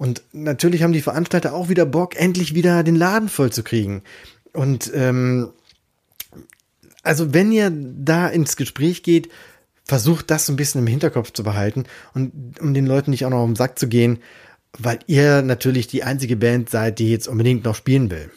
Und 0.00 0.22
natürlich 0.32 0.82
haben 0.82 0.92
die 0.92 1.02
Veranstalter 1.02 1.54
auch 1.54 1.68
wieder 1.68 1.86
Bock, 1.86 2.16
endlich 2.16 2.54
wieder 2.54 2.82
den 2.82 2.96
Laden 2.96 3.28
voll 3.28 3.52
zu 3.52 3.62
kriegen. 3.62 4.02
Und 4.52 4.90
ähm, 4.94 5.50
also 7.04 7.32
wenn 7.32 7.52
ihr 7.52 7.70
da 7.70 8.26
ins 8.26 8.56
Gespräch 8.56 9.04
geht, 9.04 9.28
versucht 9.84 10.30
das 10.30 10.46
so 10.46 10.52
ein 10.52 10.56
bisschen 10.56 10.80
im 10.80 10.86
Hinterkopf 10.88 11.32
zu 11.32 11.44
behalten 11.44 11.84
und 12.14 12.58
um 12.60 12.74
den 12.74 12.86
Leuten 12.86 13.10
nicht 13.12 13.24
auch 13.24 13.30
noch 13.30 13.44
um 13.44 13.52
den 13.52 13.56
Sack 13.56 13.78
zu 13.78 13.88
gehen 13.88 14.18
weil 14.78 15.00
ihr 15.06 15.42
natürlich 15.42 15.86
die 15.86 16.04
einzige 16.04 16.36
Band 16.36 16.70
seid, 16.70 16.98
die 16.98 17.10
jetzt 17.10 17.28
unbedingt 17.28 17.64
noch 17.64 17.74
spielen 17.74 18.10
will. 18.10 18.30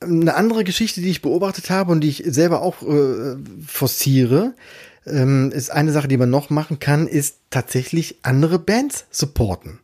Eine 0.00 0.34
andere 0.34 0.64
Geschichte, 0.64 1.00
die 1.00 1.10
ich 1.10 1.22
beobachtet 1.22 1.70
habe 1.70 1.90
und 1.90 2.02
die 2.02 2.08
ich 2.08 2.22
selber 2.26 2.62
auch 2.62 2.82
äh, 2.82 3.36
forciere, 3.66 4.54
ähm, 5.06 5.50
ist 5.52 5.70
eine 5.70 5.92
Sache, 5.92 6.08
die 6.08 6.16
man 6.16 6.30
noch 6.30 6.50
machen 6.50 6.78
kann, 6.78 7.08
ist 7.08 7.38
tatsächlich 7.50 8.18
andere 8.22 8.58
Bands 8.58 9.06
supporten. 9.10 9.80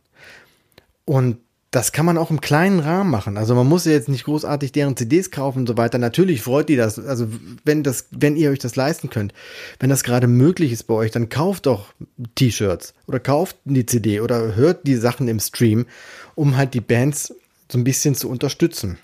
Und 1.05 1.37
das 1.75 1.91
kann 1.91 2.05
man 2.05 2.17
auch 2.17 2.31
im 2.31 2.39
kleinen 2.39 2.79
Rahmen 2.79 3.11
machen. 3.11 3.37
Also 3.37 3.53
man 3.53 3.67
muss 3.67 3.83
ja 3.83 3.91
jetzt 3.91 4.07
nicht 4.07 4.23
großartig 4.23 4.71
deren 4.71 4.95
CDs 4.95 5.29
kaufen 5.29 5.59
und 5.59 5.67
so 5.67 5.75
weiter. 5.75 5.97
Natürlich 5.97 6.41
freut 6.41 6.69
die 6.69 6.77
das. 6.77 6.97
Also 6.97 7.27
wenn 7.65 7.83
das, 7.83 8.07
wenn 8.11 8.37
ihr 8.37 8.51
euch 8.51 8.59
das 8.59 8.77
leisten 8.77 9.09
könnt, 9.09 9.33
wenn 9.79 9.89
das 9.89 10.05
gerade 10.05 10.27
möglich 10.27 10.71
ist 10.71 10.83
bei 10.83 10.93
euch, 10.93 11.11
dann 11.11 11.27
kauft 11.27 11.65
doch 11.65 11.93
T-Shirts 12.35 12.93
oder 13.07 13.19
kauft 13.19 13.57
die 13.65 13.85
CD 13.85 14.21
oder 14.21 14.55
hört 14.55 14.87
die 14.87 14.95
Sachen 14.95 15.27
im 15.27 15.41
Stream, 15.41 15.85
um 16.33 16.55
halt 16.55 16.73
die 16.73 16.81
Bands 16.81 17.35
so 17.69 17.77
ein 17.77 17.83
bisschen 17.83 18.15
zu 18.15 18.29
unterstützen. 18.29 18.97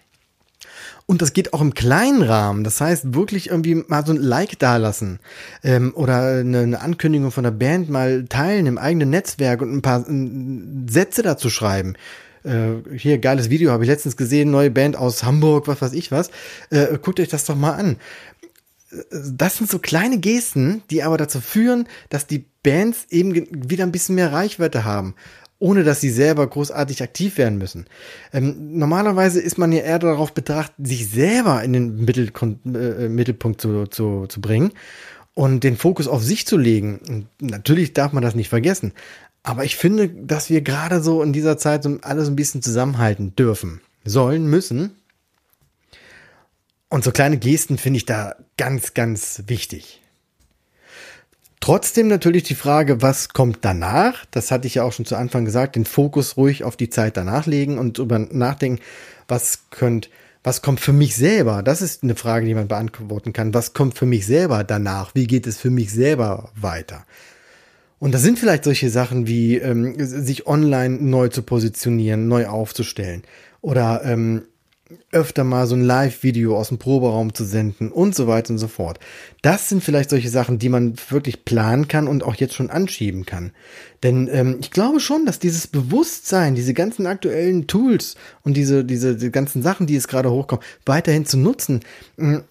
Und 1.06 1.22
das 1.22 1.34
geht 1.34 1.54
auch 1.54 1.62
im 1.62 1.74
kleinen 1.74 2.22
Rahmen. 2.22 2.64
Das 2.64 2.80
heißt, 2.82 3.14
wirklich 3.14 3.50
irgendwie 3.50 3.76
mal 3.76 4.06
so 4.06 4.14
ein 4.14 4.18
Like 4.18 4.60
dalassen 4.60 5.20
ähm, 5.64 5.94
oder 5.96 6.40
eine, 6.40 6.60
eine 6.60 6.82
Ankündigung 6.82 7.32
von 7.32 7.44
der 7.44 7.52
Band 7.52 7.90
mal 7.90 8.26
teilen 8.28 8.66
im 8.66 8.78
eigenen 8.78 9.10
Netzwerk 9.10 9.62
und 9.62 9.74
ein 9.74 9.82
paar 9.82 10.08
äh, 10.08 10.90
Sätze 10.90 11.22
dazu 11.22 11.50
schreiben 11.50 11.96
äh, 12.44 12.98
hier 12.98 13.20
geiles 13.20 13.50
Video 13.50 13.72
habe 13.72 13.84
ich 13.84 13.90
letztens 13.90 14.18
gesehen, 14.18 14.50
neue 14.50 14.72
Band 14.72 14.96
aus 14.98 15.24
Hamburg, 15.24 15.68
was 15.68 15.82
weiß 15.82 15.94
ich 15.94 16.12
was. 16.12 16.32
Äh, 16.70 16.98
guckt 17.00 17.20
euch 17.20 17.30
das 17.30 17.46
doch 17.46 17.56
mal 17.56 17.74
an. 17.74 17.98
Das 19.12 19.58
sind 19.58 19.70
so 19.70 19.80
kleine 19.80 20.18
Gesten, 20.18 20.84
die 20.90 21.04
aber 21.04 21.18
dazu 21.18 21.40
führen, 21.40 21.88
dass 22.10 22.28
die 22.28 22.46
Bands 22.64 23.06
eben 23.10 23.34
wieder 23.34 23.86
ein 23.86 23.92
bisschen 23.92 24.16
mehr 24.16 24.34
Reichweite 24.34 24.84
haben 24.84 25.16
ohne 25.62 25.84
dass 25.84 26.02
sie 26.02 26.10
selber 26.10 26.48
großartig 26.48 27.04
aktiv 27.04 27.38
werden 27.38 27.60
müssen. 27.60 27.86
Ähm, 28.34 28.78
normalerweise 28.78 29.40
ist 29.40 29.60
man 29.60 29.72
ja 29.72 29.84
eher 29.84 30.00
darauf 30.00 30.34
bedacht, 30.34 30.74
sich 30.80 31.08
selber 31.08 31.64
in 31.64 31.72
den 31.72 32.04
Mittelkon 32.04 32.60
äh, 32.74 33.08
Mittelpunkt 33.08 33.62
zu, 33.62 33.86
zu, 33.86 34.26
zu 34.28 34.42
bringen 34.42 34.72
und 35.36 35.64
den 35.64 35.78
Fokus 35.78 36.08
auf 36.08 36.24
sich 36.24 36.48
zu 36.48 36.58
legen. 36.58 37.00
Und 37.08 37.28
natürlich 37.52 37.94
darf 37.94 38.12
man 38.12 38.24
das 38.24 38.34
nicht 38.34 38.50
vergessen. 38.50 38.94
Aber 39.44 39.64
ich 39.64 39.76
finde, 39.76 40.10
dass 40.10 40.50
wir 40.50 40.62
gerade 40.62 41.02
so 41.02 41.22
in 41.22 41.32
dieser 41.32 41.58
Zeit 41.58 41.84
so 41.84 41.98
alles 42.02 42.28
ein 42.28 42.36
bisschen 42.36 42.64
zusammenhalten 42.64 43.36
dürfen, 43.36 43.82
sollen, 44.04 44.48
müssen. 44.48 44.96
Und 46.90 47.04
so 47.04 47.12
kleine 47.12 47.38
Gesten 47.38 47.78
finde 47.78 47.98
ich 47.98 48.06
da 48.06 48.36
ganz, 48.58 48.96
ganz 48.96 49.44
wichtig. 49.46 50.02
Trotzdem 51.62 52.08
natürlich 52.08 52.42
die 52.42 52.56
Frage, 52.56 53.04
was 53.04 53.30
kommt 53.30 53.60
danach? 53.62 54.26
Das 54.32 54.50
hatte 54.50 54.66
ich 54.66 54.76
ja 54.76 54.84
auch 54.84 54.94
schon 54.94 55.06
zu 55.06 55.16
Anfang 55.16 55.46
gesagt, 55.46 55.76
den 55.76 55.86
Fokus 55.86 56.36
ruhig 56.36 56.64
auf 56.64 56.76
die 56.76 56.90
Zeit 56.90 57.18
danach 57.18 57.46
legen 57.46 57.78
und 57.78 58.00
darüber 58.00 58.18
nachdenken, 58.18 58.82
was 59.28 59.70
könnt, 59.70 60.10
was 60.44 60.64
kommt 60.64 60.80
für 60.80 60.92
mich 60.92 61.16
selber? 61.16 61.62
Das 61.62 61.84
ist 61.84 62.02
eine 62.02 62.16
Frage, 62.16 62.48
die 62.48 62.56
man 62.56 62.68
beantworten 62.68 63.32
kann. 63.32 63.54
Was 63.54 63.74
kommt 63.74 63.96
für 63.96 64.08
mich 64.08 64.26
selber 64.26 64.64
danach? 64.64 65.14
Wie 65.14 65.28
geht 65.28 65.46
es 65.46 65.60
für 65.60 65.70
mich 65.70 65.92
selber 65.92 66.50
weiter? 66.56 67.06
Und 68.00 68.16
da 68.16 68.18
sind 68.18 68.40
vielleicht 68.40 68.64
solche 68.64 68.90
Sachen 68.90 69.28
wie 69.28 69.58
ähm, 69.58 69.94
sich 70.00 70.48
online 70.48 70.98
neu 71.00 71.28
zu 71.28 71.44
positionieren, 71.44 72.28
neu 72.28 72.48
aufzustellen 72.48 73.22
oder 73.62 74.02
ähm, 74.04 74.42
öfter 75.12 75.44
mal 75.44 75.68
so 75.68 75.76
ein 75.76 75.84
Live-Video 75.84 76.58
aus 76.58 76.70
dem 76.70 76.78
Proberaum 76.78 77.34
zu 77.34 77.44
senden 77.44 77.92
und 77.92 78.16
so 78.16 78.28
weiter 78.28 78.52
und 78.52 78.58
so 78.58 78.68
fort. 78.68 79.00
Das 79.42 79.70
sind 79.70 79.84
vielleicht 79.84 80.10
solche 80.10 80.30
Sachen, 80.30 80.60
die 80.60 80.70
man 80.70 80.96
wirklich 81.10 81.46
planen 81.46 81.88
kann 81.88 82.08
und 82.08 82.24
auch 82.24 82.36
jetzt 82.36 82.54
schon 82.54 82.70
anschieben 82.70 83.26
kann. 83.26 83.52
Denn 84.04 84.30
ähm, 84.32 84.58
ich 84.60 84.72
glaube 84.72 85.00
schon, 85.00 85.26
dass 85.26 85.40
dieses 85.40 85.68
Bewusstsein, 85.68 86.56
diese 86.56 86.74
ganzen 86.74 87.08
aktuellen 87.08 87.68
Tools 87.68 88.16
und 88.44 88.56
diese, 88.56 88.86
diese 88.86 89.16
die 89.16 89.32
ganzen 89.32 89.62
Sachen, 89.62 89.88
die 89.88 89.96
es 89.96 90.08
gerade 90.08 90.32
hochkommen, 90.32 90.64
weiterhin 90.86 91.26
zu 91.26 91.38
nutzen, 91.38 91.82
hm, 92.18 92.44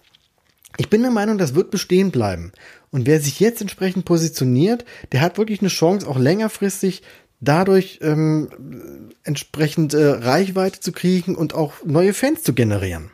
ich 0.77 0.89
bin 0.89 1.01
der 1.01 1.11
Meinung, 1.11 1.37
das 1.37 1.53
wird 1.53 1.69
bestehen 1.69 2.11
bleiben. 2.11 2.53
Und 2.91 3.05
wer 3.05 3.21
sich 3.21 3.39
jetzt 3.39 3.61
entsprechend 3.61 4.05
positioniert, 4.05 4.85
der 5.11 5.21
hat 5.21 5.37
wirklich 5.37 5.61
eine 5.61 5.69
Chance, 5.69 6.07
auch 6.07 6.17
längerfristig 6.17 7.03
dadurch 7.41 7.99
ähm, 8.01 9.09
entsprechend 9.23 9.93
äh, 9.93 10.07
Reichweite 10.07 10.79
zu 10.79 10.91
kriegen 10.91 11.35
und 11.35 11.53
auch 11.53 11.73
neue 11.83 12.13
Fans 12.13 12.43
zu 12.43 12.53
generieren. 12.53 13.11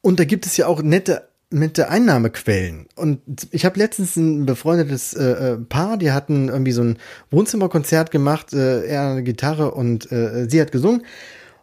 Und 0.00 0.20
da 0.20 0.24
gibt 0.24 0.46
es 0.46 0.56
ja 0.56 0.66
auch 0.66 0.82
nette 0.82 1.28
nette 1.50 1.88
Einnahmequellen. 1.88 2.88
Und 2.94 3.20
ich 3.50 3.64
habe 3.64 3.78
letztens 3.78 4.16
ein 4.16 4.44
befreundetes 4.44 5.14
äh, 5.14 5.52
äh, 5.52 5.56
Paar, 5.56 5.96
die 5.96 6.12
hatten 6.12 6.48
irgendwie 6.48 6.72
so 6.72 6.82
ein 6.82 6.98
Wohnzimmerkonzert 7.30 8.10
gemacht, 8.10 8.52
äh, 8.52 8.84
er 8.84 9.12
eine 9.12 9.22
Gitarre 9.22 9.70
und 9.70 10.10
äh, 10.12 10.46
sie 10.48 10.60
hat 10.60 10.72
gesungen. 10.72 11.04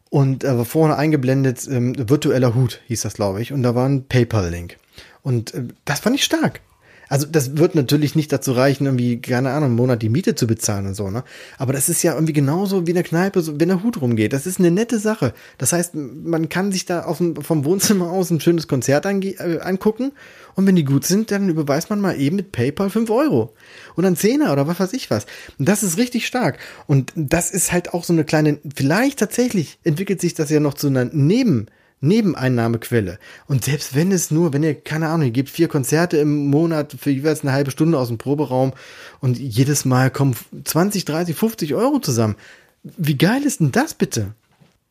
Und 0.10 0.44
äh, 0.44 0.58
war 0.58 0.66
vorne 0.66 0.96
eingeblendet, 0.96 1.68
ähm, 1.70 1.94
virtueller 2.10 2.56
Hut 2.56 2.82
hieß 2.88 3.02
das, 3.02 3.16
glaube 3.16 3.42
ich. 3.42 3.52
Und 3.52 3.64
da 3.64 3.76
war 3.76 3.88
ein 3.88 4.06
PayPal-Link. 4.08 4.78
Und 5.22 5.54
äh, 5.54 5.66
das 5.84 6.00
fand 6.00 6.16
ich 6.16 6.24
stark. 6.24 6.62
Also 7.10 7.28
das 7.28 7.58
wird 7.58 7.76
natürlich 7.76 8.16
nicht 8.16 8.32
dazu 8.32 8.52
reichen, 8.54 8.86
irgendwie, 8.86 9.20
keine 9.22 9.52
Ahnung, 9.52 9.70
einen 9.70 9.76
Monat 9.76 10.02
die 10.02 10.10
Miete 10.10 10.36
zu 10.36 10.48
bezahlen 10.48 10.88
und 10.88 10.96
so, 10.96 11.10
ne? 11.10 11.24
Aber 11.58 11.74
das 11.74 11.90
ist 11.90 12.04
ja 12.04 12.14
irgendwie 12.14 12.34
genauso 12.34 12.86
wie 12.86 12.92
in 12.92 12.96
der 12.96 13.04
Kneipe, 13.04 13.42
so, 13.42 13.60
wenn 13.60 13.70
der 13.70 13.84
Hut 13.84 14.02
rumgeht. 14.02 14.34
Das 14.34 14.46
ist 14.46 14.60
eine 14.60 14.72
nette 14.72 15.00
Sache. 15.00 15.34
Das 15.58 15.74
heißt, 15.74 15.94
man 15.96 16.50
kann 16.50 16.72
sich 16.72 16.86
da 16.86 17.04
auf 17.04 17.18
dem, 17.18 17.36
vom 17.36 17.66
Wohnzimmer 17.66 18.10
aus 18.10 18.32
ein 18.32 18.40
schönes 18.40 18.68
Konzert 18.68 19.06
äh, 19.06 19.60
angucken 19.62 20.12
und 20.56 20.66
wenn 20.66 20.76
die 20.76 20.86
gut 20.86 21.06
sind, 21.06 21.32
dann 21.32 21.50
überweist 21.50 21.90
man 21.90 22.02
mal 22.02 22.20
eben 22.20 22.38
mit 22.38 22.52
PayPal 22.52 22.90
fünf 22.90 23.10
Euro. 23.10 23.54
Oder 23.96 24.08
ein 24.08 24.16
Zehner 24.16 24.52
oder 24.52 24.68
was 24.68 24.80
weiß 24.80 24.94
ich 24.94 25.10
was. 25.12 25.26
Und 25.60 25.68
das 25.68 25.84
ist 25.84 25.98
richtig 25.98 26.28
stark. 26.28 26.58
Und 26.88 27.12
das 27.16 27.52
ist 27.52 27.72
halt 27.72 27.94
auch 27.94 28.04
so 28.04 28.14
eine 28.14 28.24
kleine, 28.24 28.60
vielleicht 28.76 29.20
tatsächlich 29.20 29.80
entwickelt 29.84 30.22
sich 30.22 30.34
das 30.34 30.50
ja 30.50 30.60
noch 30.60 30.74
zu 30.74 30.88
einer 30.88 31.06
Neben- 31.06 31.68
Nebeneinnahmequelle. 32.02 33.20
Und 33.48 33.66
selbst 33.66 33.96
wenn 33.96 34.12
es 34.12 34.32
nur, 34.32 34.54
wenn 34.54 34.64
ihr, 34.64 34.76
keine 34.76 35.10
Ahnung, 35.10 35.28
ihr 35.28 35.32
gebt 35.32 35.50
vier 35.50 35.68
Konzerte 35.68 36.18
im 36.18 36.48
Monat 36.48 36.96
für 37.00 37.10
jeweils 37.10 37.42
eine 37.42 37.54
halbe 37.54 37.72
Stunde 37.72 37.98
aus 37.98 38.10
dem 38.10 38.18
Proberaum 38.18 38.74
und 39.22 39.38
jedes 39.38 39.86
Mal 39.86 40.12
kommen 40.12 40.36
20, 40.64 41.06
30, 41.06 41.36
50 41.36 41.74
Euro 41.76 42.00
zusammen. 42.00 42.36
Wie 42.84 43.18
geil 43.18 43.44
ist 43.44 43.60
denn 43.60 43.72
das 43.72 43.94
bitte? 43.94 44.34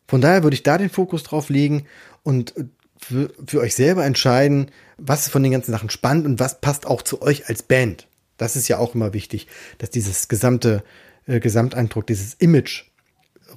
Von 0.08 0.20
daher 0.20 0.42
würde 0.42 0.54
ich 0.54 0.62
da 0.62 0.78
den 0.78 0.90
Fokus 0.90 1.22
drauf 1.22 1.48
legen 1.48 1.86
und 2.22 2.54
für, 2.98 3.30
für 3.46 3.60
euch 3.60 3.74
selber 3.74 4.04
entscheiden, 4.04 4.70
was 4.96 5.28
von 5.28 5.42
den 5.42 5.52
ganzen 5.52 5.72
Sachen 5.72 5.90
spannend 5.90 6.26
und 6.26 6.40
was 6.40 6.60
passt 6.60 6.86
auch 6.86 7.02
zu 7.02 7.22
euch 7.22 7.48
als 7.48 7.62
Band. 7.62 8.06
Das 8.36 8.56
ist 8.56 8.68
ja 8.68 8.78
auch 8.78 8.94
immer 8.94 9.12
wichtig, 9.12 9.46
dass 9.78 9.90
dieses 9.90 10.28
gesamte 10.28 10.82
äh, 11.26 11.40
Gesamteindruck, 11.40 12.06
dieses 12.06 12.34
Image 12.34 12.84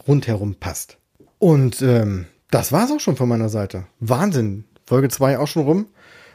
rundherum 0.07 0.55
passt. 0.55 0.97
Und 1.39 1.81
ähm, 1.81 2.25
das 2.49 2.71
war's 2.71 2.91
auch 2.91 2.99
schon 2.99 3.15
von 3.15 3.29
meiner 3.29 3.49
Seite. 3.49 3.85
Wahnsinn. 3.99 4.65
Folge 4.85 5.09
2 5.09 5.39
auch 5.39 5.47
schon 5.47 5.63
rum. 5.63 5.87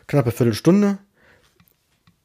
Knappe 0.07 0.31
Viertelstunde. 0.31 0.99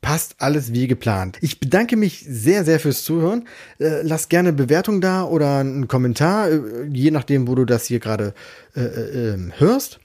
Passt 0.01 0.35
alles 0.39 0.73
wie 0.73 0.87
geplant. 0.87 1.37
Ich 1.41 1.59
bedanke 1.59 1.97
mich 1.97 2.25
sehr, 2.27 2.63
sehr 2.63 2.79
fürs 2.79 3.03
Zuhören. 3.03 3.47
Äh, 3.79 4.03
lass 4.03 4.29
gerne 4.29 4.53
Bewertung 4.53 5.01
da 5.01 5.23
oder 5.23 5.57
einen 5.59 5.87
Kommentar, 5.87 6.49
äh, 6.49 6.85
je 6.91 7.11
nachdem, 7.11 7.47
wo 7.47 7.55
du 7.55 7.65
das 7.65 7.85
hier 7.85 7.99
gerade 7.99 8.33
äh, 8.75 8.81
äh, 8.81 9.33
ähm, 9.33 9.53
hörst. 9.57 9.99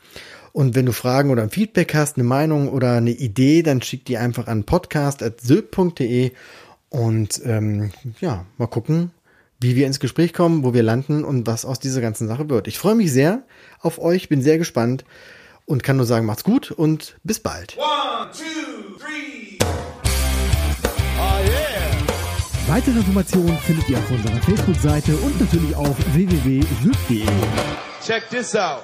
Und 0.53 0.75
wenn 0.75 0.87
du 0.87 0.93
Fragen 0.93 1.31
oder 1.31 1.43
ein 1.43 1.51
Feedback 1.51 1.95
hast, 1.95 2.17
eine 2.17 2.25
Meinung 2.25 2.69
oder 2.69 2.95
eine 2.95 3.11
Idee, 3.11 3.63
dann 3.63 3.83
schick 3.83 4.05
die 4.05 4.19
einfach 4.19 4.49
an 4.49 4.65
podcast.sylt.de 4.65 6.33
und 6.89 7.41
ähm, 7.45 7.91
ja, 8.21 8.45
mal 8.59 8.67
gucken, 8.67 9.13
wie 9.63 9.77
wir 9.77 9.87
ins 9.87 10.01
Gespräch 10.01 10.33
kommen, 10.33 10.65
wo 10.65 10.75
wir 10.75 10.83
landen 10.83 11.25
und 11.25 11.47
was 11.47 11.65
aus 11.65 11.79
dieser 11.79 12.01
ganzen 12.01 12.29
Sache 12.29 12.49
wird. 12.49 12.69
Ich 12.69 12.79
freue 12.79 12.95
mich 12.95 13.13
sehr 13.13 13.43
auf 13.81 13.99
euch, 13.99 14.29
bin 14.29 14.43
sehr 14.43 14.59
gespannt 14.59 15.05
und 15.65 15.83
kann 15.83 15.97
nur 15.97 16.07
sagen, 16.07 16.27
macht's 16.27 16.45
gut 16.45 16.71
und 16.71 17.17
bis 17.23 17.41
bald. 17.41 17.77
One, 17.77 18.31
two, 18.33 18.99
three. 18.99 19.59
Oh 21.19 21.45
yeah. 21.45 21.83
Weitere 22.69 22.99
Informationen 22.99 23.57
findet 23.59 23.89
ihr 23.89 23.99
auf 23.99 24.11
unserer 24.11 24.41
Facebook-Seite 24.43 25.17
und 25.17 25.41
natürlich 25.41 25.75
auf 25.75 25.97
www.süd.de. 26.15 27.27
Check 28.05 28.29
this 28.31 28.55
out. 28.57 28.83